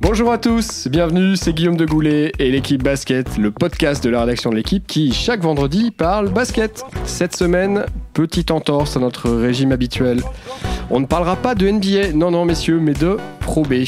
[0.00, 4.22] Bonjour à tous, bienvenue, c'est Guillaume de Goulet et l'équipe basket, le podcast de la
[4.22, 6.82] rédaction de l'équipe qui, chaque vendredi, parle basket.
[7.04, 10.20] Cette semaine, petite entorse à notre régime habituel.
[10.90, 13.84] On ne parlera pas de NBA, non non messieurs, mais de Pro B.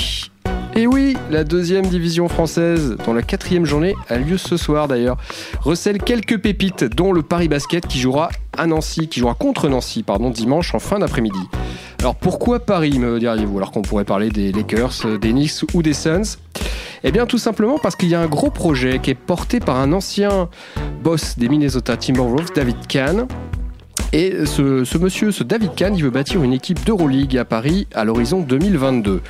[0.76, 5.16] Et oui, la deuxième division française, dont la quatrième journée a lieu ce soir d'ailleurs,
[5.60, 10.04] recèle quelques pépites, dont le Paris Basket qui jouera à Nancy, qui jouera contre Nancy,
[10.04, 11.40] pardon, dimanche en fin d'après-midi.
[12.06, 15.92] Alors pourquoi Paris, me diriez-vous, alors qu'on pourrait parler des Lakers, des Knicks ou des
[15.92, 16.36] Suns?
[17.02, 19.74] Eh bien tout simplement parce qu'il y a un gros projet qui est porté par
[19.74, 20.48] un ancien
[21.02, 23.26] boss des Minnesota Timberwolves, David Kahn,
[24.16, 28.02] et ce, monsieur, ce David Kahn, il veut bâtir une équipe d'Euroleague à Paris à
[28.02, 29.20] l'horizon 2022.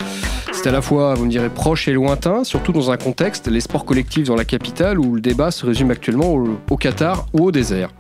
[0.52, 3.60] C'est à la fois, vous me direz, proche et lointain, surtout dans un contexte, les
[3.60, 7.46] sports collectifs dans la capitale, où le débat se résume actuellement au, au Qatar ou
[7.46, 7.90] au désert.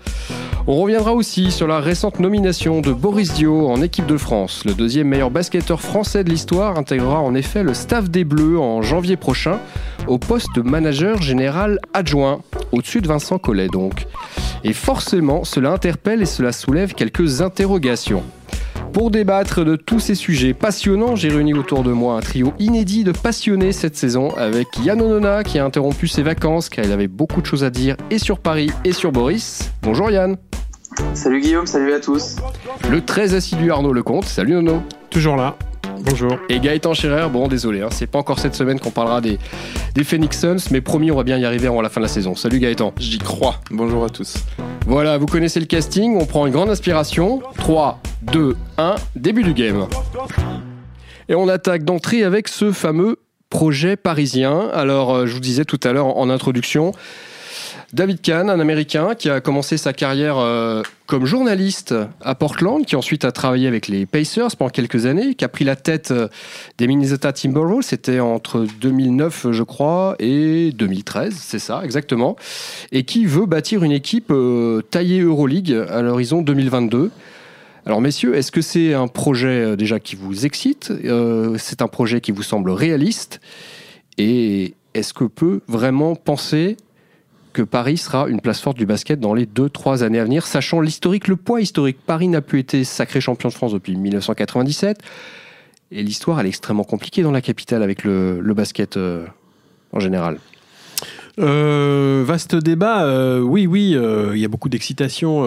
[0.68, 4.62] On reviendra aussi sur la récente nomination de Boris Dio en équipe de France.
[4.64, 8.80] Le deuxième meilleur basketteur français de l'histoire intégrera en effet le staff des Bleus en
[8.82, 9.58] janvier prochain
[10.06, 14.06] au poste de manager général adjoint, au-dessus de Vincent Collet donc.
[14.68, 18.24] Et forcément, cela interpelle et cela soulève quelques interrogations.
[18.92, 23.04] Pour débattre de tous ces sujets passionnants, j'ai réuni autour de moi un trio inédit
[23.04, 27.06] de passionnés cette saison avec Yann Onona qui a interrompu ses vacances car il avait
[27.06, 29.70] beaucoup de choses à dire et sur Paris et sur Boris.
[29.82, 30.36] Bonjour Yann.
[31.14, 32.34] Salut Guillaume, salut à tous.
[32.90, 34.82] Le très assidu Arnaud Lecomte, salut Nono.
[35.10, 35.56] Toujours là.
[36.00, 36.38] Bonjour.
[36.48, 39.38] Et Gaëtan Scherer, bon désolé, hein, c'est pas encore cette semaine qu'on parlera des,
[39.94, 42.08] des Phoenix Suns, mais promis on va bien y arriver avant la fin de la
[42.08, 42.34] saison.
[42.34, 42.92] Salut Gaëtan.
[42.98, 43.60] J'y crois.
[43.70, 44.36] Bonjour à tous.
[44.86, 47.42] Voilà, vous connaissez le casting, on prend une grande inspiration.
[47.58, 49.86] 3, 2, 1, début du game.
[51.28, 53.16] Et on attaque d'entrée avec ce fameux
[53.50, 54.68] projet parisien.
[54.72, 56.92] Alors, euh, je vous disais tout à l'heure en introduction,
[57.92, 62.96] David Kahn, un Américain qui a commencé sa carrière euh, comme journaliste à Portland, qui
[62.96, 66.26] ensuite a travaillé avec les Pacers pendant quelques années, qui a pris la tête euh,
[66.78, 72.34] des Minnesota Timberwolves, c'était entre 2009 je crois et 2013, c'est ça exactement,
[72.90, 77.12] et qui veut bâtir une équipe euh, taillée Euroleague à l'horizon 2022.
[77.86, 80.92] Alors messieurs, est-ce que c'est un projet déjà qui vous excite
[81.56, 83.40] C'est un projet qui vous semble réaliste?
[84.18, 86.76] Et est-ce que peut vraiment penser
[87.56, 90.82] que Paris sera une place forte du basket dans les 2-3 années à venir, sachant
[90.82, 91.96] l'historique, le poids historique.
[92.04, 94.98] Paris n'a plus été sacré champion de France depuis 1997.
[95.90, 99.24] Et l'histoire, est extrêmement compliquée dans la capitale avec le, le basket euh,
[99.92, 100.38] en général.
[101.38, 103.04] Euh, vaste débat.
[103.04, 105.40] Euh, oui, oui, euh, il y a beaucoup d'excitation.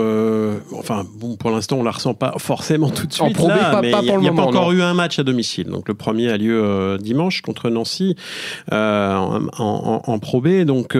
[0.73, 3.25] enfin, bon, pour l'instant, on la ressent pas forcément tout de suite.
[3.25, 4.77] En Pro B, là, pas- mais pas il pour n'y a pas encore non.
[4.77, 5.67] eu un match à domicile.
[5.67, 8.15] Donc, le premier a lieu dimanche contre Nancy
[8.71, 10.63] en, en, en Pro B.
[10.63, 10.93] Donc,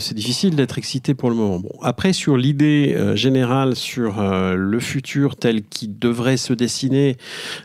[0.00, 1.58] c'est difficile d'être excité pour le moment.
[1.60, 4.20] Bon, après, sur l'idée générale sur
[4.56, 7.16] le futur tel qu'il devrait se dessiner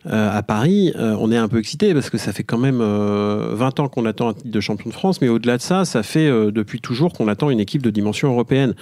[0.06, 3.80] à Paris, on est un peu excité parce que ça fait quand même euh, 20
[3.80, 6.30] ans qu'on attend un titre de champion de France, mais au-delà de ça, ça fait
[6.60, 8.74] depuis toujours qu'on attend une équipe de dimension européenne.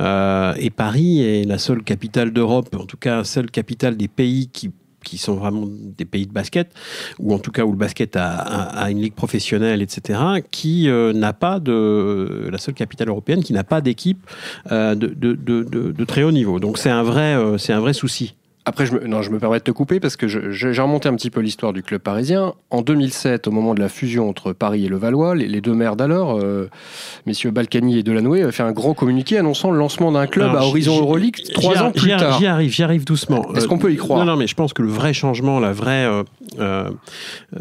[0.00, 4.48] Euh, et Paris est la seule capitale d'Europe, en tout cas seule capitale des pays
[4.48, 4.72] qui
[5.16, 6.72] sont vraiment des pays de basket,
[7.18, 10.20] ou en tout cas où le basket a, une ligue professionnelle, etc.,
[10.50, 14.20] qui euh, n'a pas de la seule capitale européenne qui n'a pas d'équipe
[14.70, 16.60] euh, de, très haut niveau.
[16.60, 18.34] Donc c'est un c'est un vrai souci.
[18.66, 21.14] Après, je me, non, je me permets de te couper parce que j'ai remonté un
[21.16, 22.52] petit peu l'histoire du club parisien.
[22.68, 25.72] En 2007, au moment de la fusion entre Paris et le Valois, les, les deux
[25.72, 26.68] maires d'alors, euh,
[27.26, 30.62] messieurs Balkany et Delanoë, avaient fait un grand communiqué annonçant le lancement d'un club Alors,
[30.62, 32.38] à horizon Euroleague trois ans plus tard.
[32.38, 33.50] J'y arrive, j'y arrive doucement.
[33.54, 34.18] Est-ce Euh, qu'on peut y croire?
[34.20, 36.22] Non, non, mais je pense que le vrai changement, la vraie, euh,
[36.58, 36.90] euh,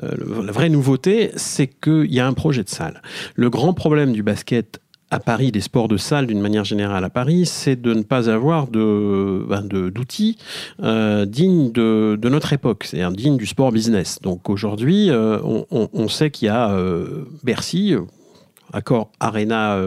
[0.03, 3.01] euh, la vraie nouveauté, c'est qu'il y a un projet de salle.
[3.35, 4.79] Le grand problème du basket
[5.11, 8.29] à Paris, des sports de salle d'une manière générale à Paris, c'est de ne pas
[8.29, 10.37] avoir de, ben, de- d'outils
[10.83, 14.19] euh, dignes de, de notre époque, c'est-à-dire dignes du sport business.
[14.21, 17.95] Donc aujourd'hui, euh, on, on- on sait qu'il y a euh, Bercy,
[18.71, 19.79] Accor Arena,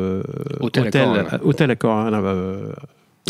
[0.60, 1.38] Hôtel hôtel, Accor, ouais.
[1.44, 2.20] hôtel Accor Arena,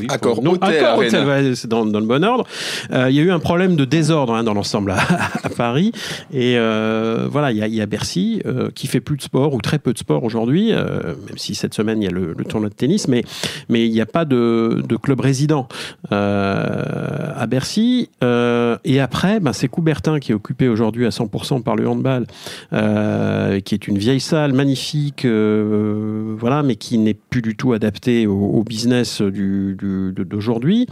[0.00, 1.06] oui, Accor non, Hôtel Accor Arena.
[1.06, 2.44] Hôtel, ouais, c'est dans, dans le bon ordre.
[2.92, 4.96] Euh, Il y a eu un problème de désordre hein, dans l'ensemble à,
[5.42, 5.92] à Paris.
[6.32, 9.22] Et euh, voilà, il y, a- il y a Bercy euh, qui fait plus de
[9.22, 12.34] sport ou très peu de sport aujourd'hui, même si cette semaine il y a le,
[12.36, 13.22] le tournoi de tennis, mais
[13.68, 15.68] mais il n'y a pas de, de club résident
[16.10, 18.08] à Bercy.
[18.84, 22.26] Et après, ben, c'est Coubertin qui est occupé aujourd'hui à 100% par le handball,
[22.70, 28.34] qui est une vieille salle magnifique, voilà, mais qui n'est plus du tout adaptée au,
[28.38, 30.86] au business du, d'aujourd'hui,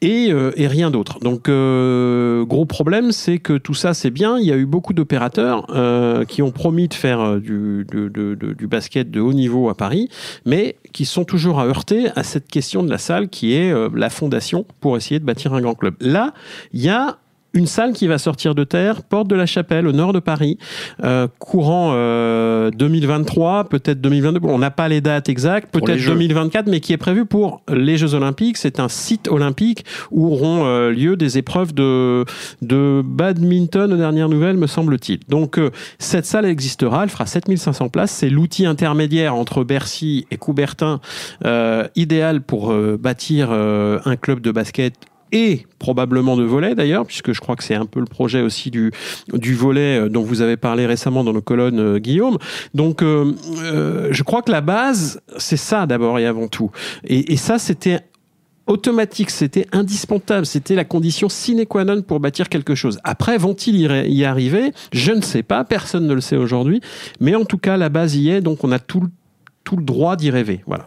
[0.00, 1.18] et, euh, et rien d'autre.
[1.20, 4.38] Donc, euh, gros problème, c'est que tout ça, c'est bien.
[4.38, 9.10] Il y a eu beaucoup d'opérateurs euh, qui ont promis de faire du, du basket
[9.10, 10.08] de haut niveau à Paris,
[10.44, 14.10] mais qui sont toujours à heurter à cette question de la salle qui est la
[14.10, 15.94] fondation pour essayer de bâtir un grand club.
[16.00, 16.32] Là,
[16.72, 17.18] il y a
[17.54, 20.58] une salle qui va sortir de terre, porte de la Chapelle, au nord de Paris,
[21.02, 24.40] euh, courant euh, 2023, peut-être 2022.
[24.42, 28.14] On n'a pas les dates exactes, peut-être 2024, mais qui est prévu pour les Jeux
[28.14, 28.56] Olympiques.
[28.56, 32.24] C'est un site olympique où auront euh, lieu des épreuves de,
[32.62, 35.20] de badminton aux dernières nouvelles, me semble-t-il.
[35.28, 38.10] Donc euh, cette salle existera, elle fera 7500 places.
[38.10, 41.00] C'est l'outil intermédiaire entre Bercy et Coubertin,
[41.44, 44.94] euh, idéal pour bâtir un club de basket
[45.34, 48.70] et probablement de volet d'ailleurs, puisque je crois que c'est un peu le projet aussi
[48.70, 48.92] du,
[49.32, 52.38] du volet euh, dont vous avez parlé récemment dans nos colonnes, euh, Guillaume.
[52.72, 53.34] Donc euh,
[54.10, 56.70] je crois que la base, c'est ça d'abord et avant tout.
[57.02, 57.98] Et, ça, c'était
[58.68, 62.98] automatique, c'était indispensable, c'était la condition sine qua non pour bâtir quelque chose.
[63.02, 64.72] Après, vont-ils y arriver?
[64.92, 66.80] Je ne sais pas, personne ne le sait aujourd'hui,
[67.20, 69.02] mais en tout cas, la base y est, donc on a tout,
[69.64, 70.62] tout le droit d'y rêver.
[70.66, 70.86] Voilà.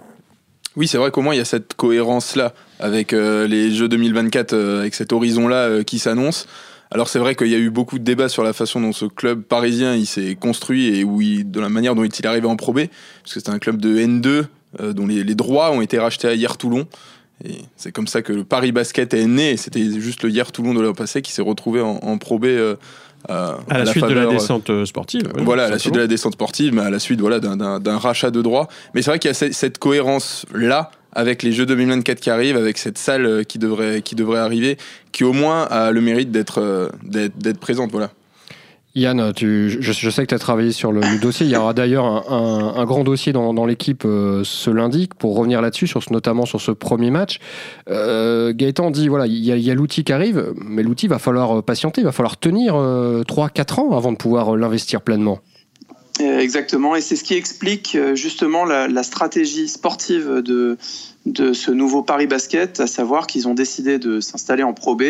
[0.78, 4.54] Oui, c'est vrai qu'au moins il y a cette cohérence-là avec euh, les Jeux 2024,
[4.54, 6.48] euh, avec cet horizon-là euh, qui s'annonce.
[6.92, 9.06] Alors c'est vrai qu'il y a eu beaucoup de débats sur la façon dont ce
[9.06, 12.56] club parisien il s'est construit et où de la manière dont il est arrivé en
[12.56, 12.82] Pro B,
[13.24, 16.56] parce que c'est un club de N2 dont les, droits ont été rachetés à Hier
[16.58, 16.88] Toulon.
[17.44, 19.58] Et c'est comme ça que le Paris Basket est né.
[19.58, 22.46] C'était juste le Hier Toulon de l'an passé qui s'est retrouvé en, en Pro B
[23.30, 25.24] euh, à, la, suite de la descente euh, sportive.
[25.38, 28.32] voilà, à la suite de la descente sportive, mais à la suite voilà, d'un rachat
[28.32, 28.68] de droits.
[28.94, 32.78] Mais c'est vrai qu'il y a cette, cohérence-là avec les Jeux 2024 qui arrivent, avec
[32.78, 34.78] cette salle euh, qui devrait, qui devrait arriver,
[35.12, 36.90] qui au moins a le mérite d'être
[37.60, 37.92] présente.
[37.92, 38.12] Voilà.
[38.98, 41.46] Yann, tu, je, sais que tu as travaillé sur le, dossier.
[41.46, 45.88] Il y aura d'ailleurs un, grand dossier dans, l'équipe euh, ce lundi pour revenir là-dessus,
[46.10, 47.40] notamment sur ce premier match.
[47.90, 52.02] Euh, Gaëtan dit voilà, il y a, l'outil qui arrive, mais l'outil va falloir patienter,
[52.02, 55.40] il va falloir tenir 3-4 ans avant de pouvoir l'investir pleinement.
[56.20, 60.78] Exactement, et c'est ce qui explique justement la stratégie sportive de,
[61.28, 65.04] de ce nouveau Paris Basket, à savoir qu'ils ont décidé de s'installer en Pro B.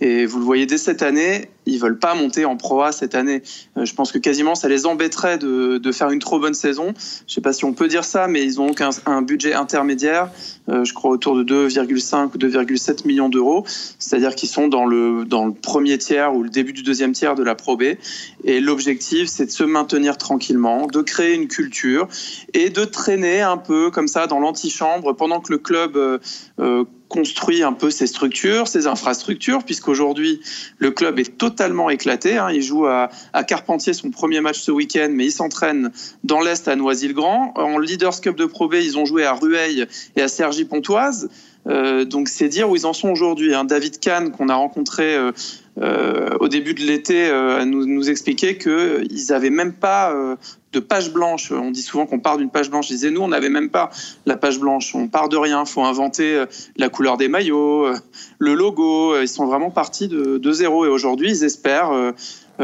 [0.00, 3.14] Et vous le voyez dès cette année, ils veulent pas monter en Pro A cette
[3.14, 3.42] année.
[3.76, 6.94] Euh, je pense que quasiment ça les embêterait de, de faire une trop bonne saison.
[7.26, 10.30] Je sais pas si on peut dire ça, mais ils ont donc un, budget intermédiaire,
[10.68, 13.64] euh, je crois autour de 2,5 ou 2,7 millions d'euros.
[13.98, 17.34] C'est-à-dire qu'ils sont dans le, dans le premier tiers ou le début du deuxième tiers
[17.34, 17.82] de la Pro B.
[18.44, 22.08] Et l'objectif, c'est de se maintenir tranquillement, de créer une culture
[22.54, 26.18] et de traîner un peu comme ça dans l'antichambre pendant que le club euh,
[26.58, 30.40] euh, construit un peu ses structures, ses infrastructures, puisqu'aujourd'hui
[30.78, 32.36] le club est totalement éclaté.
[32.36, 32.50] Hein.
[32.52, 33.08] Il joue à,
[33.46, 35.90] Carpentier son premier match ce week-end, mais il s'entraîne
[36.24, 37.54] dans l'Est à Noisy-le-Grand.
[37.56, 41.30] En Leaders Cup de Pro B, ils ont joué à Rueil et à Cergy-Pontoise.
[41.68, 43.54] Euh, donc c'est dire où ils en sont aujourd'hui.
[43.54, 43.64] Hein.
[43.64, 45.16] David Kahn, qu'on a rencontré
[46.40, 47.30] au début de l'été,
[47.64, 50.12] nous, nous expliquait qu'ils n'avaient même pas
[50.72, 51.50] de page blanche.
[51.50, 52.88] On dit souvent qu'on part d'une page blanche.
[52.88, 53.90] Je disais, nous, on n'avait même pas
[54.26, 54.94] la page blanche.
[54.94, 55.62] On part de rien.
[55.64, 57.94] Il faut inventer euh, la couleur des maillots, euh,
[58.38, 59.14] le logo.
[59.14, 60.84] Euh, ils sont vraiment partis de, zéro.
[60.84, 61.92] Et aujourd'hui, ils espèrent,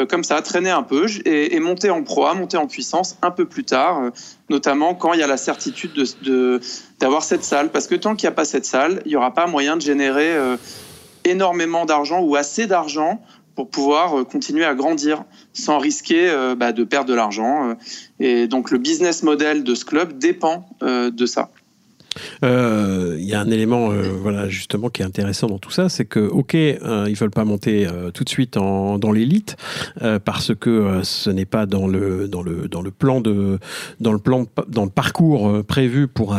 [0.08, 3.64] comme ça, traîner un peu et, monter en proie, monter en puissance un peu plus
[3.64, 4.10] tard,
[4.50, 5.92] notamment quand il y a la certitude
[6.22, 6.60] de,
[6.98, 7.70] d'avoir cette salle.
[7.70, 9.82] Parce que tant qu'il n'y a pas cette salle, il n'y aura pas moyen de
[9.82, 10.36] générer
[11.24, 13.20] énormément d'argent ou assez d'argent
[13.54, 17.70] pour pouvoir euh, continuer à grandir sans risquer euh, bah, de perdre de l'argent.
[17.70, 17.74] Euh.
[18.20, 21.50] Et donc le business model de ce club dépend de ça.
[22.42, 25.88] Euh, il y a un élément, euh, voilà, justement, qui est intéressant dans tout ça,
[25.88, 29.56] c'est que, ok, euh, ils veulent pas monter tout de suite dans l'élite
[30.24, 33.58] parce que ce n'est pas dans le dans le dans le plan de
[34.00, 36.36] dans le plan dans le parcours prévu pour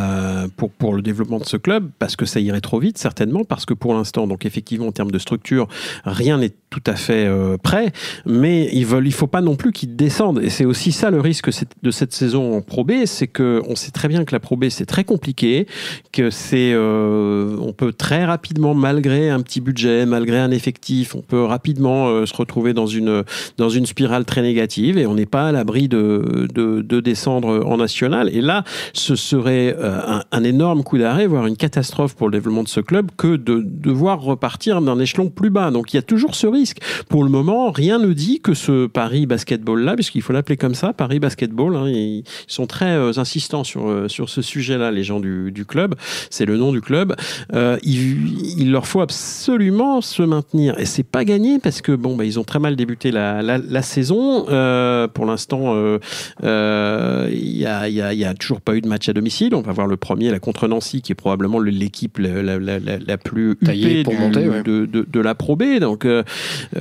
[0.58, 3.66] pour pour le développement de ce club, parce que ça irait trop vite, certainement, parce
[3.66, 5.68] que pour l'instant, donc effectivement, en termes de structure,
[6.06, 7.30] rien n'est tout à fait
[7.64, 7.92] prêt,
[8.26, 11.20] mais ils veulent, il faut pas non plus qu'ils descendent, et c'est aussi ça le
[11.20, 11.50] risque
[11.84, 14.56] de cette saison en Pro B, c'est que on sait très bien que la Pro
[14.56, 15.65] B c'est très compliqué
[16.12, 21.22] que c'est, euh, on peut très rapidement, malgré un petit budget, malgré un effectif, on
[21.22, 23.24] peut rapidement euh, se retrouver dans une
[23.58, 27.66] dans une spirale très négative et on n'est pas à l'abri de, de, de descendre
[27.66, 28.30] en national.
[28.34, 32.34] Et là, ce serait euh, un, un énorme coup d'arrêt, voire une catastrophe pour le
[32.34, 35.72] développement de ce club, que de devoir repartir d'un échelon plus bas.
[35.72, 36.78] Donc il y a toujours ce risque.
[37.10, 40.76] Pour le moment, rien ne dit que ce Paris Basketball là, puisqu'il faut l'appeler comme
[40.76, 45.52] ça, Paris Basketball, hein, ils sont très insistants sur sur ce sujet-là, les gens du,
[45.56, 45.96] du club,
[46.30, 47.16] c'est le nom du club.
[47.54, 52.26] Euh, il, leur faut absolument se maintenir et c'est pas gagné parce que bon, bah,
[52.26, 54.46] ils ont très mal débuté la, la, saison.
[54.50, 55.74] Euh, pour l'instant,
[56.44, 59.56] euh, il y a, y, a, y, a, toujours pas eu de match à domicile.
[59.56, 63.56] On va voir le premier, la contre Nancy, qui est probablement l'équipe la, la, plus
[63.56, 65.80] taillée pour monter, de, de, de, la Pro B.
[65.80, 66.06] Donc,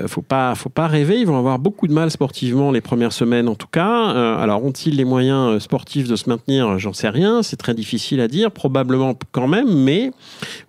[0.06, 1.20] faut pas, faut pas rêver.
[1.20, 4.10] Ils vont avoir beaucoup de mal sportivement les premières semaines, en tout cas.
[4.38, 6.78] alors, ont-ils les moyens sportifs de se maintenir?
[6.78, 7.42] J'en sais rien.
[7.42, 10.10] C'est très difficile à dire probablement quand même, mais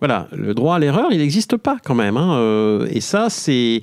[0.00, 2.18] voilà, le droit à l'erreur, il n'existe pas quand même.
[2.18, 3.80] Hein, euh, et ça, c'est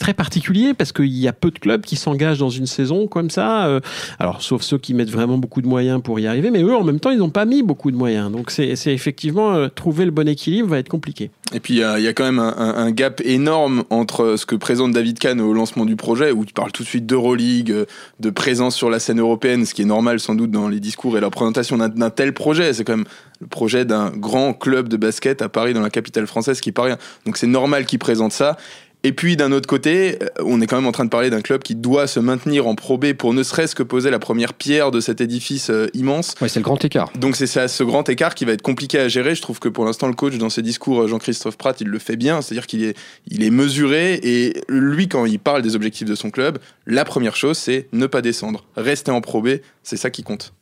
[0.00, 3.30] très particulier parce qu'il y a peu de clubs qui s'engagent dans une saison comme
[3.30, 3.66] ça.
[3.66, 3.78] Euh,
[4.18, 6.82] alors, sauf ceux qui mettent vraiment beaucoup de moyens pour y arriver, mais eux, en
[6.82, 8.32] même temps, ils n'ont pas mis beaucoup de moyens.
[8.32, 11.30] Donc, c'est effectivement euh, trouver le bon équilibre va être compliqué.
[11.54, 14.92] Et puis, il y, a quand même un, un, gap énorme entre ce que présente
[14.92, 17.84] David Kahn au lancement du projet, où tu parles tout de suite d'Euroleague,
[18.20, 21.18] de présence sur la scène européenne, ce qui est normal sans doute dans les discours
[21.18, 22.72] et la présentation d'un tel projet.
[22.72, 23.06] C'est quand même
[23.40, 26.98] le projet d'un grand club de basket à Paris, dans la capitale française, qui rien.
[27.26, 28.56] Donc c'est normal qu'il présente ça.
[29.04, 31.40] Et puis d'un autre côté, euh, on est quand même en train de parler d'un
[31.40, 34.54] club qui doit se maintenir en Pro B pour ne serait-ce que poser la première
[34.54, 36.34] pierre de cet édifice euh, immense.
[36.40, 37.10] Ouais, c'est le grand écart.
[37.16, 39.34] Donc c'est ce grand écart qui va être compliqué à gérer.
[39.34, 41.98] Je trouve que pour l'instant le coach dans ses discours, euh, Jean-Christophe Pratt, il le
[41.98, 42.96] fait bien, c'est-à-dire qu'il est,
[43.28, 47.34] il est mesuré et lui quand il parle des objectifs de son club, la première
[47.34, 49.48] chose c'est ne pas descendre, rester en Pro B,
[49.82, 50.52] c'est ça qui compte.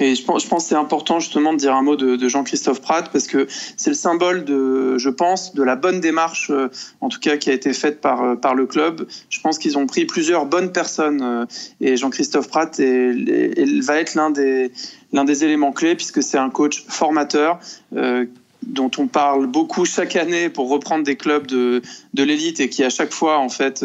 [0.00, 2.80] Et je pense, je pense que c'est important justement de dire un mot de, Jean-Christophe
[2.80, 6.68] Pratt parce que c'est le symbole de, je pense, de la bonne démarche, euh,
[7.00, 9.06] en tout cas qui a été faite par, euh, par le club.
[9.30, 11.46] Je pense qu'ils ont pris plusieurs bonnes personnes euh,
[11.80, 14.72] et Jean-Christophe Pratt va être l'un des,
[15.12, 17.58] l'un des éléments clés puisque c'est un coach formateur.
[18.62, 21.80] dont on parle beaucoup chaque année pour reprendre des clubs de,
[22.12, 23.84] de l'élite et qui à chaque fois en fait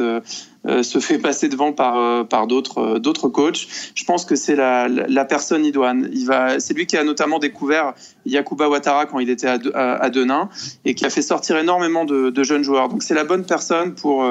[0.65, 3.67] se fait passer devant par euh, par d'autres euh, d'autres coachs.
[3.96, 6.10] Je pense que c'est la, la personne idoine.
[6.13, 7.93] Il va, c'est lui qui a notamment découvert
[8.25, 9.60] Yakuba Ouattara quand il était à,
[9.96, 10.50] à, Denain
[10.86, 12.88] et qui a fait sortir énormément de, de jeunes joueurs.
[12.88, 14.25] Donc c'est la bonne personne pour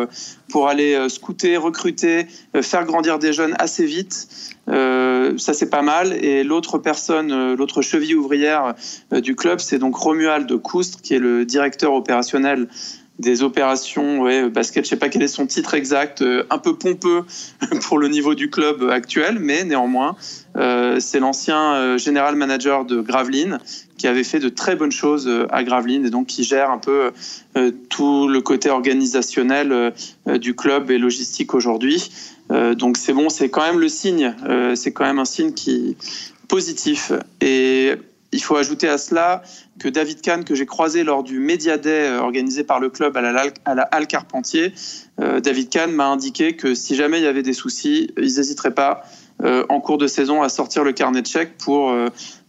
[0.50, 2.26] pour aller scouter, recruter,
[2.60, 4.28] faire grandir des jeunes assez vite.
[4.68, 6.12] Euh, ça c'est pas mal.
[6.24, 8.74] Et l'autre personne, l'autre cheville ouvrière
[9.10, 12.68] du club, c'est donc Romuald Coustre, qui est le directeur opérationnel
[13.22, 14.84] des opérations ouais, basket.
[14.84, 17.24] Je sais pas quel est son titre exact, euh, un peu pompeux
[17.82, 20.16] pour le niveau du club actuel, mais néanmoins,
[20.56, 23.58] euh, c'est l'ancien euh, général manager de Gravelines
[23.96, 27.12] qui avait fait de très bonnes choses à Gravelines et donc qui gère un peu
[27.88, 29.92] tout le côté organisationnel
[30.26, 32.10] du club et logistique aujourd'hui.
[32.50, 34.34] donc c'est bon, c'est quand même le signe,
[34.74, 35.96] c'est quand même un signe qui
[36.48, 37.92] positif et
[38.32, 39.42] il faut ajouter à cela
[39.78, 43.16] que David Kahn, que j'ai croisé lors du Media Day euh, organisé par le club
[43.16, 44.72] à la, Halle Carpentier,
[45.20, 48.74] euh, David Kahn m'a indiqué que si jamais il y avait des soucis, ils n'hésiteraient
[48.74, 49.02] pas
[49.42, 51.94] euh, en cours de saison à sortir le carnet de chèques pour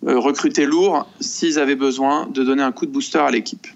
[0.04, 3.68] recruter lourd s'ils avaient besoin de donner un coup de booster à l'équipe.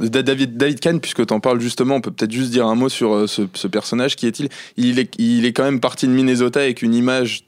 [0.00, 3.28] David, Kahn, puisque tu en parles justement, on peut peut-être juste dire un mot sur
[3.28, 4.16] ce, personnage.
[4.16, 4.48] Qui est-il?
[4.76, 7.44] Il est, il est quand même parti de Minnesota avec une image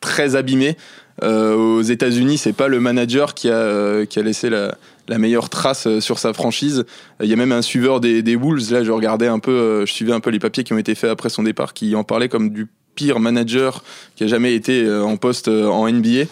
[0.00, 0.76] très abîmée.
[1.22, 4.76] Euh, aux États-Unis, c'est pas le manager qui a, euh, qui a laissé la,
[5.08, 6.84] la meilleure trace euh, sur sa franchise.
[7.22, 8.72] Il y a même un suiveur des, des Wolves.
[8.72, 11.10] Là, je regardais un peu, je suivais un peu les papiers qui ont été faits
[11.10, 13.82] après son départ, qui en parlait comme du pire manager
[14.16, 16.24] qui a jamais été en poste en NBA.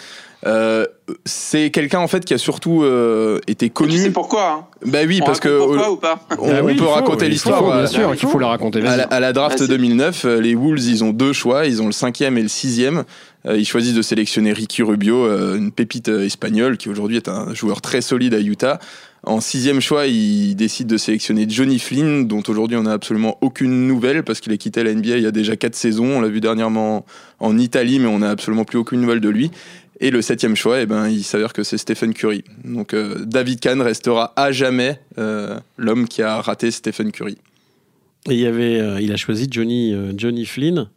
[0.47, 0.87] Euh,
[1.27, 3.99] c'est quelqu'un en fait qui a surtout euh, été connu.
[3.99, 4.67] C'est pourquoi hein?
[4.87, 6.21] Bah oui, parce que pourquoi ou pas?
[6.39, 7.63] on, ah peut raconter l'histoire.
[7.63, 8.87] Bien sûr, il faut la raconter.
[8.87, 11.67] À la, à la draft 2009, les Wolves, ils ont deux choix.
[11.67, 13.05] Ils ont le cinquième et le sixième.
[13.47, 17.29] Euh, ils choisissent de sélectionner Ricky Rubio, euh, une pépite euh, espagnole qui aujourd'hui est
[17.29, 18.79] un joueur très solide à Utah.
[19.23, 23.87] En sixième choix, ils décident de sélectionner Johnny Flynn, dont aujourd'hui on n'a absolument aucune
[23.87, 26.07] nouvelle parce qu'il a quitté la NBA il y a déjà quatre saisons.
[26.07, 27.05] On l'a vu dernièrement
[27.39, 29.51] en Italie, mais on n'a absolument plus aucune nouvelle de lui.
[30.01, 32.43] Et le septième choix, eh ben, il s'avère que c'est Stephen Curry.
[32.65, 34.99] Donc David Kahn restera à jamais
[35.77, 37.37] l'homme qui a raté Stephen Curry.
[38.27, 40.89] Il, y avait, il a choisi Johnny, Johnny Flynn,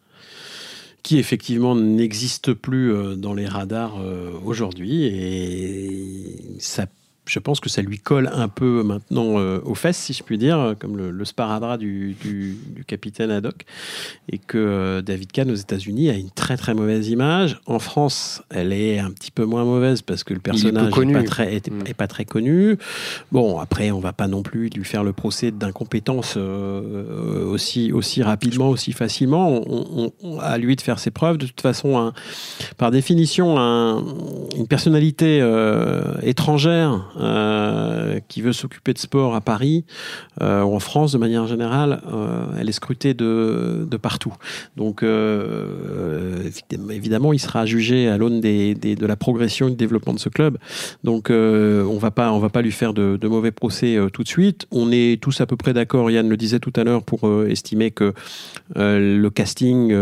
[1.03, 6.87] qui effectivement n'existe plus euh, dans les radars euh, aujourd'hui et ça
[7.33, 10.37] je pense que ça lui colle un peu maintenant euh, aux fesses, si je puis
[10.37, 13.65] dire, comme le, le sparadrap du, du, du, capitaine Haddock,
[14.31, 17.59] et que euh, David Kahn aux États-Unis a une très très mauvaise image.
[17.65, 21.23] En France, elle est un petit peu moins mauvaise parce que le personnage n'est pas,
[21.23, 21.93] très, mm.
[21.97, 22.77] pas très connu.
[23.31, 28.21] Bon, après, on va pas non plus lui faire le procès d'incompétence euh, aussi, aussi
[28.21, 29.49] rapidement, aussi facilement.
[29.49, 31.39] On, on, à lui de faire ses preuves.
[31.39, 32.13] De toute façon, un,
[32.77, 34.03] par définition, un,
[34.55, 35.39] une personnalité
[36.21, 39.85] étrangère euh, qui veut s'occuper de sport à Paris
[40.41, 44.33] euh, ou en France de manière générale, euh, elle est scrutée de, de partout.
[44.75, 45.03] Donc
[46.89, 50.57] évidemment, il sera jugé à l'aune de la progression et du développement de ce club.
[51.03, 54.67] Donc on va pas on va pas lui faire de, mauvais procès tout de suite.
[54.71, 56.11] On est tous à peu près d'accord.
[56.11, 58.13] Yann le disait tout à l'heure pour estimer que
[58.75, 59.95] le casting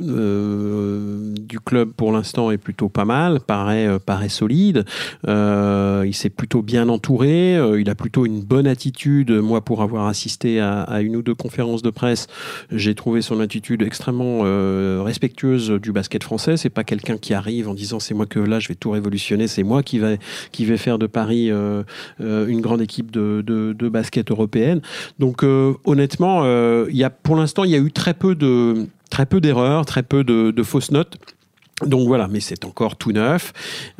[0.00, 4.84] du club pour l'instant est plutôt pas mal, paraît, paraît solide.
[5.26, 7.58] il s'est plutôt bien entouré.
[7.78, 9.30] il a plutôt une bonne attitude.
[9.30, 12.26] Moi, pour avoir assisté à, une ou deux conférences de presse,
[12.72, 14.44] j'ai trouvé son attitude extrêmement
[15.04, 16.56] respectueuse du basket français.
[16.56, 19.46] C'est pas quelqu'un qui arrive en disant c'est moi que là je vais tout révolutionner,
[19.46, 20.18] c'est moi qui vais,
[20.50, 21.50] qui vais faire de Paris
[22.18, 24.80] une grande équipe de, de, de basket européenne.
[25.18, 25.44] Donc
[25.84, 26.44] honnêtement,
[26.86, 29.84] il y a, pour l'instant, il y a eu très peu de très peu d'erreurs,
[29.84, 31.18] très peu de, fausses notes.
[31.86, 33.52] Donc voilà, mais c'est encore tout neuf.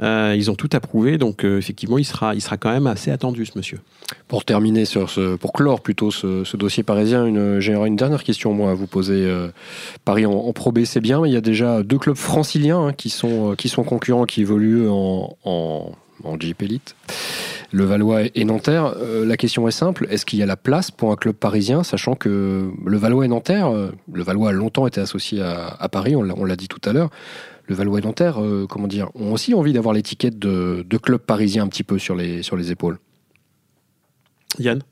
[0.03, 3.11] Euh, ils ont tout approuvé, donc euh, effectivement, il sera, il sera quand même assez
[3.11, 3.81] attendu, ce monsieur.
[4.27, 8.53] Pour terminer sur ce, pour clore plutôt ce, dossier parisien, une, j'ai une dernière question
[8.53, 9.25] moi à vous poser.
[9.25, 9.49] Euh,
[10.05, 12.93] Paris en, en, Pro c'est bien, mais il y a déjà deux clubs franciliens hein,
[12.93, 15.93] qui sont, qui sont concurrents, qui évoluent en, en,
[16.25, 16.97] en Jeep Elite
[17.71, 18.95] le Valois et Nanterre.
[18.97, 21.83] Euh, la question est simple est-ce qu'il y a la place pour un club parisien,
[21.83, 26.17] sachant que le Valois et Nanterre, euh, le Valois a longtemps été associé à, Paris,
[26.17, 27.11] on l'a dit tout à l'heure.
[27.67, 31.65] Le Valois et Nanterre, euh, comment dire, ont aussi envie d'avoir l'étiquette de, club parisien
[31.65, 32.99] un petit peu sur les, sur les épaules.
[34.59, 34.83] Yann?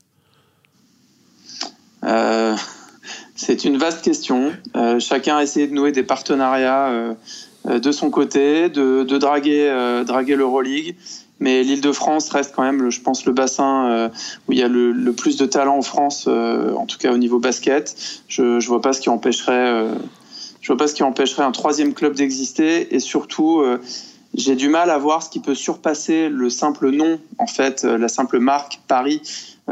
[3.35, 4.51] C'est une vaste question.
[4.99, 7.15] chacun a essayé de nouer des partenariats
[7.65, 10.95] de son côté, de, de draguer, draguer l'Euroleague.
[11.39, 14.09] Mais l'Île-de-France reste quand même, je pense, le bassin euh,
[14.47, 17.17] où il y a le, plus de talent en France, euh, en tout cas au
[17.17, 17.95] niveau basket.
[18.27, 19.93] Je ne vois pas ce qui empêcherait, euh,
[20.61, 22.95] je vois pas ce qui empêcherait un troisième club d'exister.
[22.95, 23.63] Et surtout,
[24.33, 28.07] j'ai du mal à voir ce qui peut surpasser le simple nom, en fait, la
[28.07, 29.21] simple marque Paris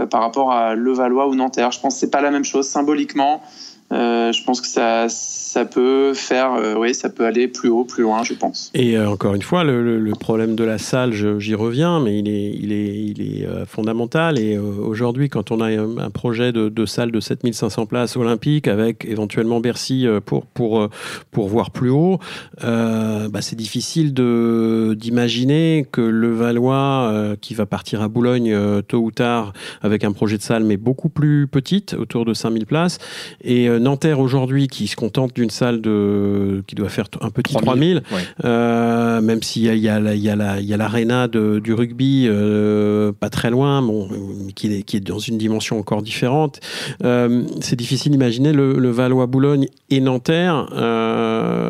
[0.10, 1.72] par rapport à Levallois ou Nanterre.
[1.72, 3.42] Je pense que c'est pas la même chose symboliquement.
[3.92, 7.84] Euh, je pense que ça, ça peut faire, euh, oui, ça peut aller plus haut,
[7.84, 8.72] plus loin, je pense.
[8.74, 12.52] Et euh, encore une fois, le, problème de la salle, j'y reviens, mais il est,
[12.52, 14.40] il est, il est fondamental.
[14.40, 19.06] Et aujourd'hui, quand on a un projet de, de, salle de 7500 places olympiques, avec
[19.06, 20.90] éventuellement Bercy pour, pour,
[21.32, 22.20] pour voir plus haut,
[22.62, 29.54] bah, c'est difficile d'imaginer que le Valois, qui va partir à Boulogne tôt ou tard,
[29.82, 32.98] avec un projet de salle, mais beaucoup plus petite, autour de 5000 places,
[33.44, 38.04] et Nanterre aujourd'hui qui se contente d'une salle de qui doit faire un petit 3000,
[38.44, 40.78] euh, même s'il y a, il y a, il y a la il y a
[40.78, 44.08] l'aréna du rugby euh, pas très loin, bon,
[44.56, 46.60] qui est, qui est dans une dimension encore différente.
[47.04, 50.68] Euh, c'est difficile d'imaginer le, le Valois Boulogne et Nanterre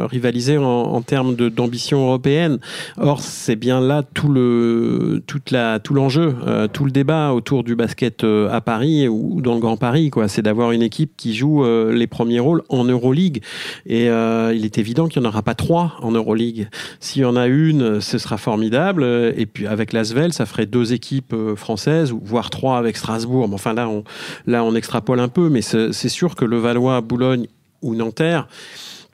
[0.10, 2.60] rivaliser en, en termes d'ambition européenne.
[2.98, 6.36] Or c'est bien là tout le toute la tout l'enjeu,
[6.74, 10.28] tout le débat autour du basket à Paris ou dans le Grand Paris quoi.
[10.28, 11.64] C'est d'avoir une équipe qui joue
[11.98, 13.42] les premiers rôles en Euroleague.
[13.86, 16.70] Et euh, il est évident qu'il n'y en aura pas trois en Euroleague.
[17.00, 19.04] S'il y en a une, ce sera formidable.
[19.38, 23.50] Et puis avec l'Asvel, ça ferait deux équipes euh, françaises, voire trois avec Strasbourg.
[23.54, 24.04] enfin là, on,
[24.46, 27.48] là, on extrapole un peu, mais c'est sûr que le Valois, Boulogne
[27.82, 28.48] ou Nanterre,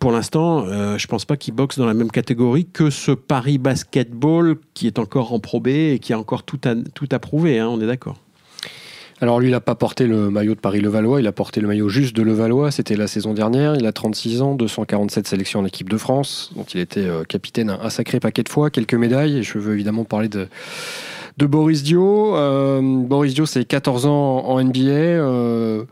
[0.01, 3.11] pour l'instant, euh, je ne pense pas qu'ils boxent dans la même catégorie que ce
[3.11, 7.19] Paris Basketball qui est encore en probé et qui a encore tout à, tout à
[7.19, 8.17] prouver, hein, on est d'accord.
[9.21, 11.89] Alors lui, il n'a pas porté le maillot de Paris-Levallois, il a porté le maillot
[11.89, 15.89] juste de Levallois, c'était la saison dernière, il a 36 ans, 247 sélections en équipe
[15.89, 19.43] de France, dont il était euh, capitaine un, sacré paquet de fois, quelques médailles, et
[19.43, 20.47] je veux évidemment parler de,
[21.37, 22.35] de Boris Dio.
[22.35, 25.83] Euh, Boris Dio, c'est 14 ans en NBA, euh,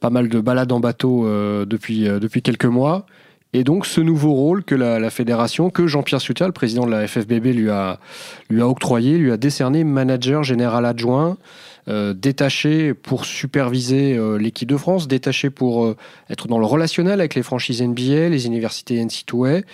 [0.00, 1.24] pas mal de balades en bateau
[1.64, 3.06] depuis, depuis quelques mois.
[3.52, 7.06] Et donc ce nouveau rôle que la, fédération, que Jean-Pierre Sutia, le président de la
[7.06, 8.00] FFBB, lui a,
[8.48, 11.36] lui a octroyé, lui a décerné manager général adjoint.
[11.88, 15.96] Euh, détaché pour superviser euh, l'équipe de France, détaché pour euh,
[16.30, 19.64] être dans le relationnel avec les franchises NBA, les universités NC2A,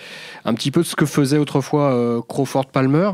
[0.43, 3.11] un petit peu de ce que faisait autrefois Crawford Palmer.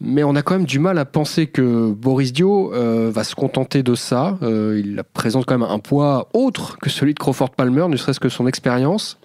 [0.00, 2.70] Mais on a quand même du mal à penser que Boris Dio
[3.10, 4.36] va se contenter de ça.
[4.42, 8.28] il présente quand même un poids autre que celui de Crawford Palmer, ne serait-ce que
[8.28, 9.18] son expérience.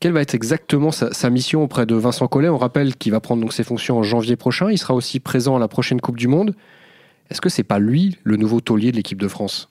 [0.00, 2.48] Quelle va être exactement sa, mission auprès de Vincent Collet?
[2.48, 4.70] On rappelle qu'il va prendre donc ses fonctions en janvier prochain.
[4.70, 6.54] Il sera aussi présent à la prochaine Coupe du Monde.
[7.30, 9.70] Est-ce que c'est pas lui le nouveau taulier de l'équipe de France?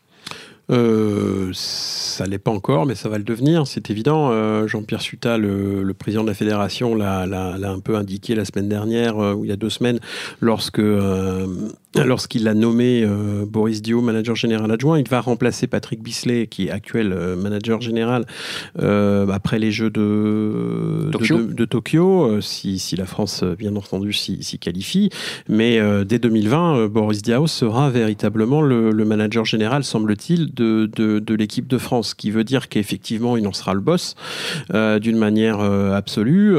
[0.70, 4.32] Euh, ça l'est pas encore, mais ça va le devenir, c'est évident.
[4.32, 9.18] Euh, Jean-Pierre Suta, le, président de la fédération, l'a un peu indiqué la semaine dernière,
[9.18, 10.00] euh, ou il y a deux semaines,
[10.42, 10.82] lorsque
[11.96, 13.08] lorsqu'il a nommé
[13.48, 15.00] Boris Dio manager général adjoint.
[15.00, 18.26] Il va remplacer Patrick Bisley, qui est actuel manager général,
[18.78, 25.10] après les Jeux de Tokyo, de, Tokyo si, si, la France, bien entendu, s'y qualifie.
[25.50, 31.78] Mais dès 2020, Boris Dio sera véritablement le, le manager général, semble-t-il, de, l'équipe de
[31.78, 34.16] France, qui veut dire qu'effectivement, il en sera le boss
[34.74, 36.56] euh, d'une manière euh, absolue.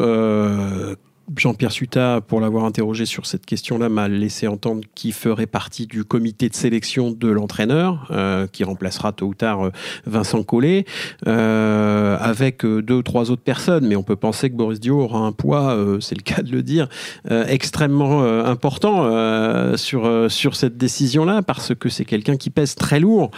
[1.28, 5.86] Euh, Jean-Pierre Suta, pour l'avoir interrogé sur cette question-là, m'a laissé entendre qu'il ferait partie
[5.86, 8.10] du comité de sélection de l'entraîneur,
[8.52, 9.70] qui remplacera tôt ou tard
[10.06, 10.84] Vincent Collet,
[11.26, 13.86] avec deux ou trois autres personnes.
[13.86, 16.62] Mais on peut penser que Boris Dio aura un poids, c'est le cas de le
[16.62, 16.88] dire,
[17.30, 23.30] extrêmement important sur, sur cette décision-là, parce que c'est quelqu'un qui pèse très lourd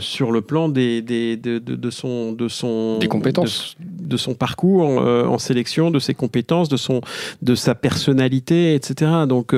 [0.00, 4.82] sur le plan des, des de, de, son de son des compétences de, son parcours
[4.82, 7.00] en, sélection, de ses compétences, de son
[7.42, 9.10] de sa personnalité, etc.
[9.28, 9.54] Donc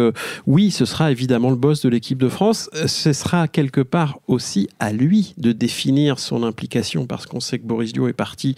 [0.47, 2.71] oui, ce sera évidemment le boss de l'équipe de France.
[2.87, 7.67] Ce sera quelque part aussi à lui de définir son implication, parce qu'on sait que
[7.67, 8.55] Boris Dio est parti.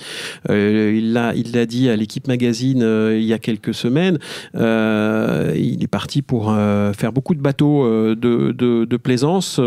[0.49, 2.81] il l'a il l'a dit à l'équipe magazine
[3.13, 4.19] il y a quelques semaines.
[4.55, 6.55] il est parti pour
[6.97, 9.61] faire beaucoup de bateaux de, plaisance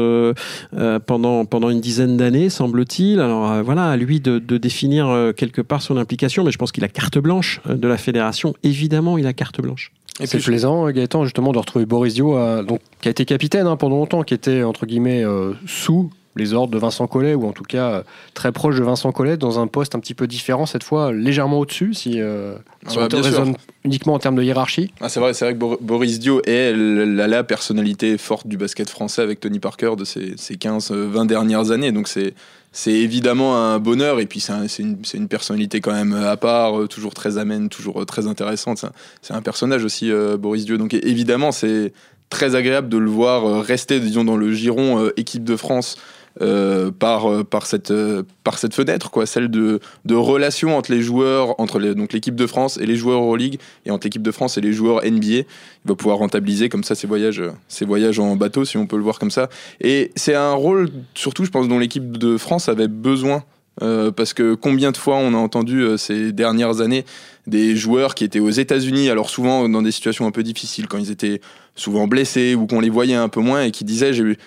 [1.05, 3.19] pendant pendant une dizaine d'années, semble-t-il.
[3.19, 6.83] Alors voilà, à lui de, de définir quelque part son implication, mais je pense qu'il
[6.83, 8.53] a carte blanche de la fédération.
[8.63, 9.91] Évidemment, il a carte blanche.
[10.23, 13.95] C'est plaisant, Gaëtan, justement, de retrouver Boris Dio, donc, qui a été capitaine hein, pendant
[13.95, 15.23] longtemps, qui était, entre guillemets,
[15.65, 19.11] sous les ordres de Vincent Collet, ou en tout cas euh, très proche de Vincent
[19.11, 22.55] Collet, dans un poste un petit peu différent, cette fois légèrement au-dessus, si, euh,
[22.87, 24.93] si on raisonne uniquement en termes de hiérarchie.
[25.01, 28.89] Ah, c'est vrai, c'est vrai que Boris Dio est la, la, personnalité forte du basket
[28.89, 31.91] français avec Tony Parker de ces, ces 15-20 dernières années.
[31.91, 32.33] Donc c'est
[32.71, 37.13] c'est évidemment un bonheur et puis c'est une, personnalité quand même à part, euh, toujours
[37.13, 38.85] très amène, toujours très intéressante.
[39.21, 40.77] C'est un personnage aussi, Boris Dio.
[40.77, 41.93] Donc évidemment, c'est
[42.29, 45.97] très agréable de le voir rester, disons, dans le giron équipe de France
[46.39, 50.89] euh, par, euh, par, cette, euh, par cette fenêtre, quoi, celle de, de relation entre
[50.93, 54.31] les joueurs, entre donc l'équipe de France et les joueurs Euroleague, et entre l'équipe de
[54.31, 55.25] France et les joueurs NBA.
[55.25, 55.45] Il
[55.83, 59.03] va pouvoir rentabiliser comme ça ses voyages, ses voyages en bateau, si on peut le
[59.03, 59.49] voir comme ça.
[59.81, 63.43] Et c'est un rôle, surtout, je pense, dont l'équipe de France avait besoin.
[63.79, 67.03] parce que combien de fois on a entendu ces dernières années
[67.47, 70.97] des joueurs qui étaient aux États-Unis, alors souvent dans des situations un peu difficiles, quand
[70.97, 71.41] ils étaient
[71.75, 74.37] souvent blessés ou qu'on les voyait un peu moins, et qui disaient j'ai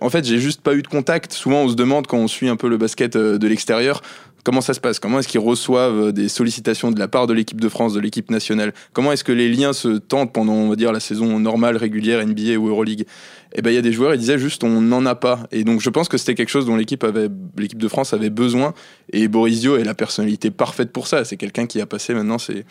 [0.00, 1.32] en fait, j'ai juste pas eu de contact.
[1.32, 4.02] Souvent, on se demande quand on suit un peu le basket euh, de l'extérieur,
[4.44, 4.98] comment ça se passe?
[4.98, 8.00] Comment est-ce qu'ils reçoivent euh, des sollicitations de la part de l'équipe de France, de
[8.00, 8.72] l'équipe nationale?
[8.92, 12.26] Comment est-ce que les liens se tentent pendant, on va dire, la saison normale, régulière,
[12.26, 13.06] NBA ou Euroleague?
[13.54, 15.46] Eh ben, il y a des joueurs, ils disaient juste, on n'en a pas.
[15.52, 18.30] Et donc, je pense que c'était quelque chose dont l'équipe avait, l'équipe de France avait
[18.30, 18.74] besoin.
[19.12, 21.24] Et Borisio est la personnalité parfaite pour ça.
[21.24, 22.64] C'est quelqu'un qui a passé maintenant ces,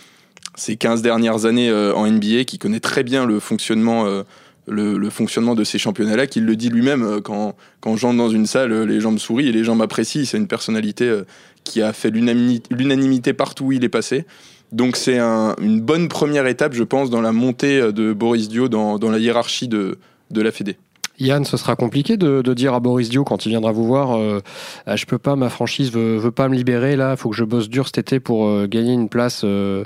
[0.55, 4.23] ces 15 dernières années euh, en NBA, qui connaît très bien le fonctionnement
[4.67, 8.45] le, fonctionnement de ces championnats-là, qu'il le dit lui-même euh, quand, quand j'entre dans une
[8.45, 10.25] salle, euh, les gens me sourient et les gens m'apprécient.
[10.25, 11.23] C'est une personnalité euh,
[11.63, 14.25] qui a fait l'unanimité partout où il est passé.
[14.73, 18.99] Donc c'est une bonne première étape, je pense, dans la montée de Boris Dio dans,
[18.99, 19.97] dans la hiérarchie de,
[20.31, 20.77] de la Fédé.
[21.19, 24.39] Yann, ce sera compliqué de, dire à Boris Dio quand il viendra vous voir euh,
[24.85, 27.35] ah, je peux pas, ma franchise veut, veut pas me libérer là, il faut que
[27.35, 29.83] je bosse dur cet été pour euh, gagner une place euh,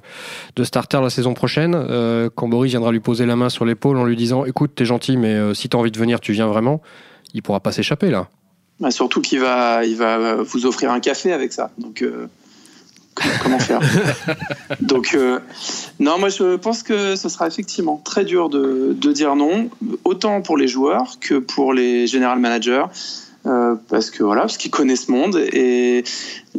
[0.55, 1.71] de starter la saison prochaine.
[2.35, 5.17] quand Boris viendra lui poser la main sur l'épaule en lui disant écoute, t'es gentil,
[5.17, 6.81] mais si t'as envie de venir, tu viens vraiment,
[7.33, 8.27] il pourra pas s'échapper là.
[8.79, 11.71] Bah, surtout qu'il va, il va vous offrir un café avec ça.
[11.77, 12.03] Donc
[13.41, 13.81] comment faire.
[14.81, 15.39] Donc, euh,
[15.99, 19.69] non, moi je pense que ce sera effectivement très dur de, de, dire non,
[20.03, 22.85] autant pour les joueurs que pour les general managers.
[23.47, 26.03] Euh, parce que voilà, parce qu'ils connaissent ce monde et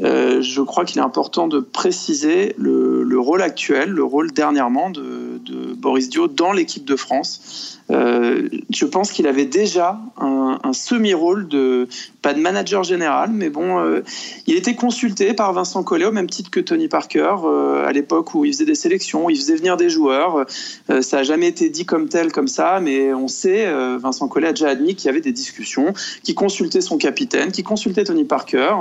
[0.02, 4.90] euh, je crois qu'il est important de préciser le, le, rôle actuel, le rôle dernièrement
[4.90, 7.80] de, de Boris Dio dans l'équipe de France.
[7.92, 11.86] Euh, je pense qu'il avait déjà un, semi-rôle de
[12.22, 14.00] pas de manager général, mais bon, euh,
[14.46, 18.34] il était consulté par Vincent Collet au même titre que Tony Parker euh, à l'époque
[18.34, 20.46] où il faisait des sélections, il faisait venir des joueurs.
[20.88, 24.52] Ça n'a jamais été dit comme tel, comme ça, mais on sait, Vincent Collet a
[24.52, 28.74] déjà admis qu'il y avait des discussions, qui consultait son capitaine, qui consultait Tony Parker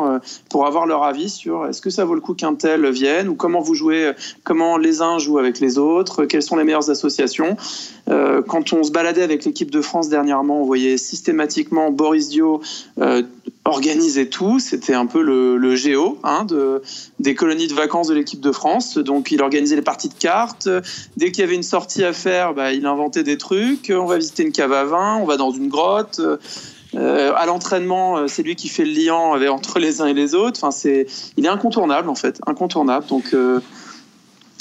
[0.49, 3.35] pour avoir leur avis sur est-ce que ça vaut le coup qu'un tel vienne ou
[3.35, 4.11] comment vous jouez,
[4.43, 7.57] comment les uns jouent avec les autres, quelles sont les meilleures associations.
[8.07, 12.61] quand on se baladait avec l'équipe de France dernièrement, on voyait systématiquement Boris Dio
[13.65, 14.59] organiser tout.
[14.59, 16.81] C'était un peu le, géo hein, de,
[17.19, 18.97] des colonies de vacances de l'équipe de France.
[18.97, 20.69] Donc il organisait les parties de cartes.
[21.17, 23.91] Dès qu'il y avait une sortie à faire, bah, il inventait des trucs.
[23.95, 26.21] On va visiter une cave à vin, on va dans une grotte.
[26.93, 29.15] Euh, à l'entraînement, c'est lui qui fait le lien
[29.49, 30.59] entre les uns et les autres.
[30.61, 33.05] Enfin, c'est, il est incontournable en fait, incontournable.
[33.07, 33.59] Donc euh,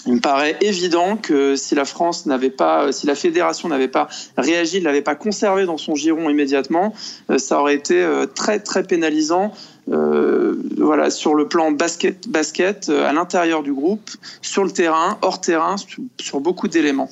[0.06, 4.08] il me paraît évident que si la France n'avait pas, si la fédération n'avait pas
[4.36, 6.94] réagi, ne l'avait pas conservé dans son giron immédiatement,
[7.30, 9.52] euh, ça aurait été euh, très très pénalisant.
[9.90, 14.10] Euh, voilà, sur le plan basket, basket à l'intérieur du groupe,
[14.40, 15.76] sur le terrain, hors terrain,
[16.18, 17.10] sur, beaucoup d'éléments.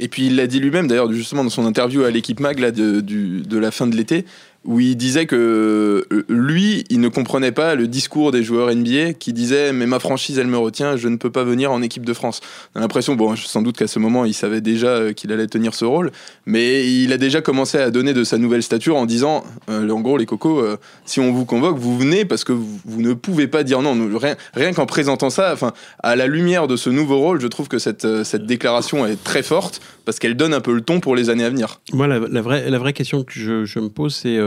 [0.00, 2.72] Et puis il l'a dit lui-même, d'ailleurs, justement dans son interview à l'équipe Mag là,
[2.72, 4.24] de, la fin de l'été,
[4.64, 9.14] où il disait que euh, lui, il ne comprenait pas le discours des joueurs NBA
[9.14, 12.04] qui disaient mais ma franchise elle me retient, je ne peux pas venir en équipe
[12.04, 12.40] de France.
[12.74, 15.74] On l'impression, bon, sans doute qu'à ce moment il savait déjà euh, qu'il allait tenir
[15.74, 16.10] ce rôle,
[16.44, 20.00] mais il a déjà commencé à donner de sa nouvelle stature en disant, euh, en
[20.00, 20.62] gros les cocos,
[21.04, 23.96] si on vous convoque, vous venez parce que vous, ne pouvez pas dire non.
[24.18, 27.68] Rien, rien qu'en présentant ça, enfin, à la lumière de ce nouveau rôle, je trouve
[27.68, 31.14] que cette, cette déclaration est très forte parce qu'elle donne un peu le ton pour
[31.14, 31.82] les années à venir.
[31.92, 34.38] Moi, la, vraie, la vraie question que je, me pose, c'est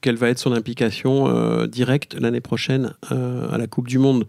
[0.00, 4.26] quelle va être son implication euh, directe l'année prochaine euh, à la Coupe du Monde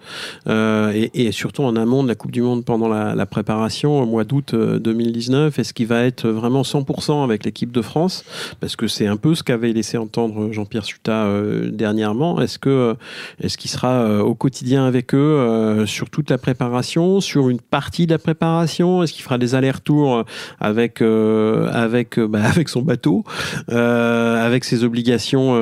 [0.48, 4.56] et, surtout en amont de la Coupe du Monde pendant la, préparation au mois d'août
[4.56, 5.60] 2019.
[5.60, 8.24] Est-ce qu'il va être vraiment 100% avec l'équipe de France?
[8.60, 11.28] Parce que c'est un peu ce qu'avait laissé entendre Jean-Pierre Suta
[11.72, 12.42] dernièrement.
[12.42, 12.96] Est-ce que
[13.40, 18.12] est-ce qu'il sera au quotidien avec eux sur toute la préparation, sur une partie de
[18.12, 19.04] la préparation?
[19.04, 20.26] Est-ce qu'il fera des allers-retours
[20.60, 21.70] avec euh,
[22.18, 23.24] euh, bah, avec son bateau,
[23.72, 25.56] euh, avec ses obligations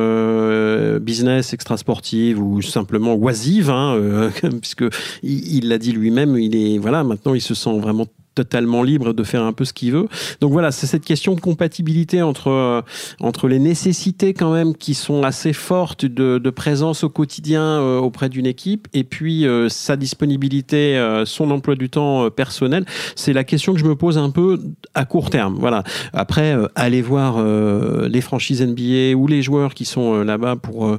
[1.00, 4.86] business extrasportives ou simplement oisives, hein, puisque
[5.24, 9.24] il l'a dit lui-même, il est voilà maintenant il se sent vraiment totalement libre de
[9.24, 10.08] faire un peu ce qu'il veut.
[10.42, 12.82] Donc voilà, c'est cette question de compatibilité entre, euh,
[13.20, 17.98] entre les nécessités quand même qui sont assez fortes de, de présence au quotidien euh,
[17.98, 20.78] auprès d'une équipe et puis euh, sa disponibilité,
[21.26, 22.86] son emploi du temps personnel.
[23.16, 24.60] C'est la question que je me pose un peu
[24.94, 25.56] à court terme.
[25.60, 25.84] Voilà.
[26.14, 30.98] Après, aller voir les franchises NBA ou les joueurs qui sont là-bas pour,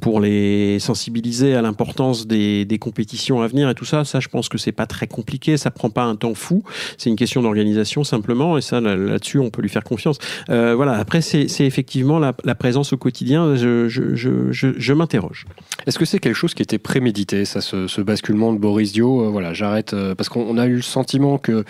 [0.00, 4.28] pour les sensibiliser à l'importance des, des compétitions à venir et tout ça, ça je
[4.28, 6.64] pense que c'est pas très compliqué, ça prend pas un temps fou.
[6.98, 10.18] C'est une question d'organisation simplement, et ça, là-dessus, on peut lui faire confiance.
[10.48, 10.92] Euh, voilà.
[10.92, 13.54] Après, c'est effectivement la, présence au quotidien.
[13.56, 15.46] Je, je, je, je m'interroge.
[15.86, 19.22] Est-ce que c'est quelque chose qui était prémédité, ça, ce, basculement de Boris Dio?
[19.22, 21.64] Euh, Voilà, j'arrête euh, parce qu'on a eu le sentiment que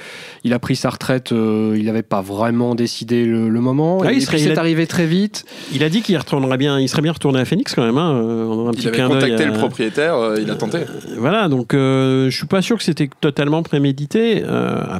[0.45, 4.01] il a pris sa retraite, il n'avait pas vraiment décidé le, moment.
[4.05, 5.45] Ah, il serait, arrivé très vite.
[5.73, 7.99] Il a dit qu'il retournerait bien, il serait bien retourné à Phoenix quand même.
[7.99, 10.79] Hein, un il avait contacté le propriétaire, il a tenté.
[11.19, 14.43] voilà, donc je suis pas sûr que c'était totalement prémédité.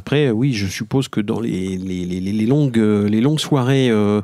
[0.01, 4.21] Après, oui, je suppose que dans les, les, les, longues, les longues soirées euh,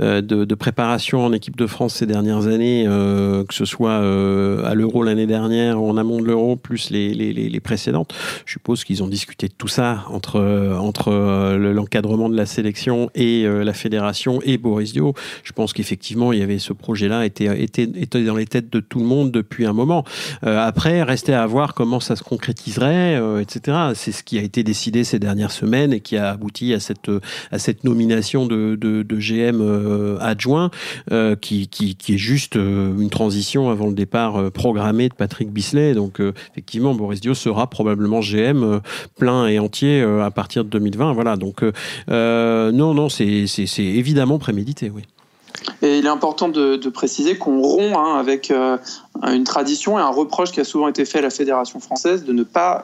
[0.00, 4.74] euh, de, préparation en équipe de France ces dernières années, euh, que ce soit à
[4.74, 8.12] l'Euro l'année dernière ou en amont de l'Euro, plus les, les, précédentes,
[8.44, 10.40] je suppose qu'ils ont discuté de tout ça entre,
[10.80, 11.12] entre
[11.56, 15.14] l'encadrement de la sélection et la fédération et Boris Dio.
[15.44, 18.80] Je pense qu'effectivement, il y avait ce projet-là, était, était, était dans les têtes de
[18.80, 20.04] tout le monde depuis un moment.
[20.42, 23.78] après, restait à voir comment ça se concrétiserait, etc.
[23.94, 27.10] C'est ce qui a été décidé ces dernières semaines et qui a abouti à cette,
[27.52, 30.70] à cette nomination de, de, GM euh, adjoint
[31.12, 35.50] euh, qui, qui, qui, est juste euh, une transition avant le départ programmé de Patrick
[35.50, 35.94] Bisley.
[35.94, 38.80] Donc effectivement, Boris Dio sera probablement GM
[39.16, 41.12] plein et entier à partir de 2020.
[41.12, 41.62] Voilà, donc
[42.08, 43.44] non, non, c'est
[43.78, 45.02] évidemment prémédité, oui.
[45.82, 48.52] Et il est important de, de préciser qu'on rompt hein, avec
[49.22, 52.32] une tradition et un reproche qui a souvent été fait à la Fédération française de
[52.32, 52.82] ne pas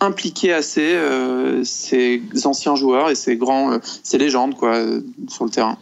[0.00, 5.44] impliquer assez euh, ces anciens joueurs et ces grands, euh, ces légendes quoi, euh, sur
[5.44, 5.76] le terrain.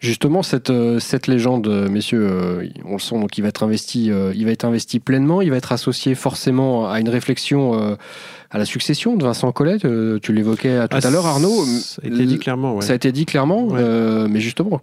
[0.00, 4.50] Justement, cette, cette légende, messieurs, on le sent, donc il va être investi, il va
[4.50, 7.96] être investi pleinement, il va être associé forcément à une réflexion
[8.50, 9.78] à la succession de Vincent Collet.
[9.78, 11.64] tu l'évoquais tout à ah, l'heure, Arnaud.
[11.64, 12.82] Ça a été dit clairement.
[12.82, 13.68] Ça a été dit clairement,
[14.28, 14.82] mais justement,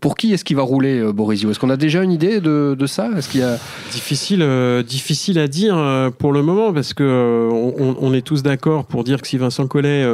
[0.00, 1.50] pour qui est-ce qu'il va rouler euh, Borisio?
[1.50, 3.08] Est-ce qu'on a déjà une idée de, ça?
[3.16, 3.44] Est-ce y
[3.90, 8.84] difficile, euh, difficile à dire euh, pour le moment parce que on, est tous d'accord
[8.84, 10.06] pour dire que si Vincent Collet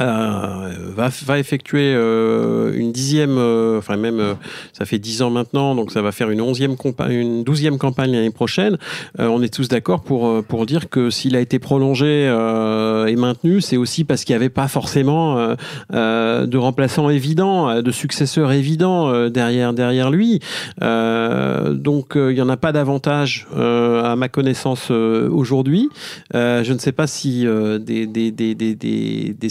[0.00, 4.34] euh, va, va effectuer euh, une dixième, euh, enfin même euh,
[4.72, 6.76] ça fait dix ans maintenant, donc ça va faire une onzième
[7.10, 8.78] une douzième campagne l'année prochaine.
[9.18, 13.76] on est tous d'accord pour pour dire que s'il a été prolongé et maintenu, c'est
[13.76, 15.54] aussi parce qu'il n'y avait pas forcément
[15.90, 20.40] de remplaçant évident, de successeur évident derrière derrière lui.
[20.80, 25.88] donc il y en a pas davantage à ma connaissance aujourd'hui.
[26.32, 29.48] je ne sais pas si des des des des des, des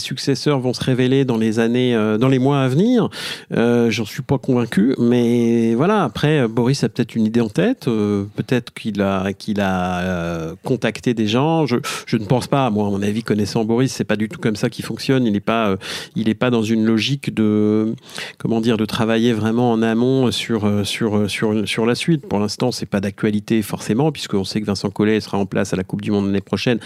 [0.60, 3.10] vont se révéler dans les années, euh, dans les mois à venir.
[3.54, 6.04] Euh, J'en suis pas convaincu, mais voilà.
[6.04, 7.88] Après, Boris a peut-être une idée en tête.
[7.88, 11.66] Euh, peut-être qu'il a qu'il a euh, contacté des gens.
[11.66, 12.70] Je, je ne pense pas.
[12.70, 15.26] Moi, à mon avis, connaissant Boris, c'est pas du tout comme ça qu'il fonctionne.
[15.26, 15.76] Il n'est pas
[16.16, 17.96] il est pas dans une logique de
[18.38, 22.28] comment dire de travailler vraiment en amont sur sur sur sur la suite.
[22.28, 25.76] Pour l'instant, c'est pas d'actualité forcément, puisqu'on sait que Vincent Collet sera en place à
[25.76, 26.80] la Coupe du Monde l'année prochaine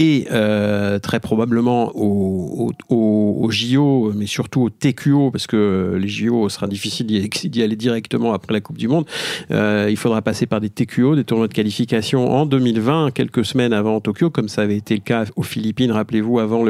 [0.00, 6.08] et euh, très probablement au, au, au, JO, mais surtout au TQO, parce que les
[6.08, 9.04] JO sera difficile d'y aller directement après la Coupe du Monde.
[9.50, 13.74] Euh, il faudra passer par des TQO, des tournois de qualification en 2020, quelques semaines
[13.74, 16.64] avant Tokyo, comme ça avait été le cas aux Philippines, rappelez-vous, avant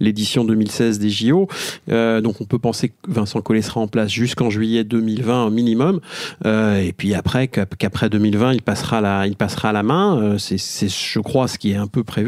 [0.00, 1.46] l'édition le, 2016 des JO.
[1.90, 6.00] Euh, donc on peut penser que Vincent Collet sera en place jusqu'en juillet 2020 minimum.
[6.44, 10.20] Euh, et puis après, qu'après 2020, il passera la, il passera la main.
[10.20, 12.23] Euh, c'est, je crois, ce qui est un peu prévu.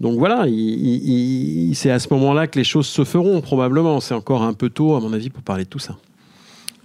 [0.00, 0.46] Donc voilà,
[1.74, 4.00] c'est à ce moment-là que les choses se feront probablement.
[4.00, 5.96] C'est encore un peu tôt, à mon avis, pour parler de tout ça.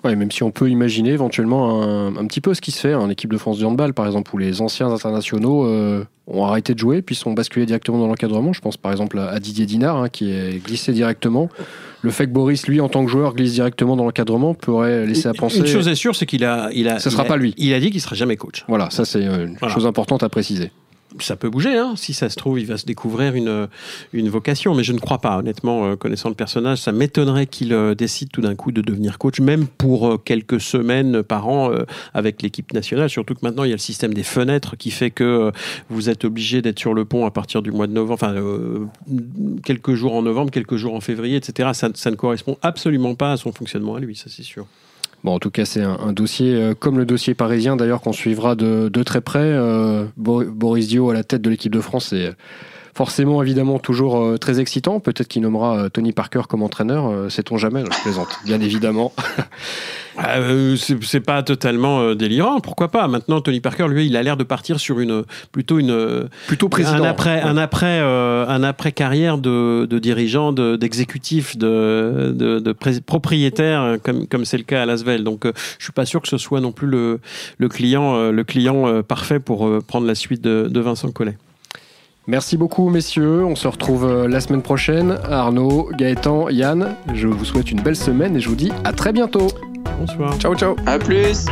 [0.03, 3.09] Ouais, même si on peut imaginer éventuellement un, petit peu ce qui se fait en
[3.09, 6.79] équipe de France du handball, par exemple, où les anciens internationaux euh, ont arrêté de
[6.79, 8.53] jouer puis sont basculés directement dans l'encadrement.
[8.53, 11.49] Je pense par exemple à Didier Dinard, hein, qui est glissé directement.
[12.01, 15.27] Le fait que Boris, lui, en tant que joueur, glisse directement dans l'encadrement pourrait laisser
[15.27, 15.59] à penser.
[15.59, 16.99] Une chose est sûre, c'est qu'il a, il a.
[16.99, 17.53] Ce sera pas lui.
[17.57, 18.63] Il a dit qu'il sera jamais coach.
[18.69, 20.71] Voilà, ça c'est une chose importante à préciser
[21.19, 21.93] ça peut bouger, hein.
[21.95, 23.67] si ça se trouve, il va se découvrir une,
[24.13, 27.73] une vocation, mais je ne crois pas, honnêtement, euh, connaissant le personnage, ça m'étonnerait qu'il
[27.73, 31.71] euh, décide tout d'un coup de devenir coach, même pour euh, quelques semaines par an
[32.13, 35.11] avec l'équipe nationale, surtout que maintenant il y a le système des fenêtres qui fait
[35.11, 35.51] que
[35.89, 38.35] vous êtes obligé d'être sur le pont à partir du mois de novembre, enfin
[39.63, 41.69] quelques jours en novembre, quelques jours en février, etc.
[41.73, 44.67] Ça, ça ne correspond absolument pas à son fonctionnement à lui, ça c'est sûr.
[45.23, 48.55] Bon, en tout cas, c'est un, dossier euh, comme le dossier parisien, d'ailleurs, qu'on suivra
[48.55, 49.39] de, très près.
[49.41, 52.13] Euh, Boris Dio à la tête de l'équipe de France,
[52.93, 54.99] forcément, évidemment, toujours euh, très excitant.
[54.99, 59.13] Peut-être qu'il nommera Tony Parker comme entraîneur, sait-on jamais, je plaisante, bien évidemment.
[60.21, 62.59] Ah, euh, c'est pas totalement euh, délirant.
[62.59, 66.27] Pourquoi pas Maintenant, Tony Parker, lui, il a l'air de partir sur une plutôt une
[66.47, 67.03] plutôt président.
[67.03, 72.71] Un après, un après, euh, un après carrière de, de dirigeant, d'exécutif, de, de, de,
[72.99, 75.23] propriétaire, comme comme c'est le cas à Lasvel.
[75.23, 77.19] Donc, je suis pas sûr que ce soit non plus le,
[77.57, 81.37] le client, le client parfait pour prendre la suite de, de Vincent Collet.
[82.29, 83.43] Merci beaucoup, messieurs.
[83.43, 85.17] On se retrouve la semaine prochaine.
[85.27, 89.11] Arnaud, Gaëtan, Yann, je vous souhaite une belle semaine et je vous dis à très
[89.11, 89.47] bientôt.
[89.99, 90.37] Bonsoir.
[90.37, 90.75] Ciao, ciao.
[90.85, 91.47] À plus.